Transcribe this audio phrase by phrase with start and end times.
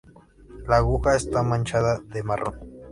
[0.65, 2.59] La aguja está manchada de marrón.